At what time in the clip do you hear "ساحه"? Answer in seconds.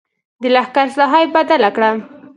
0.97-1.19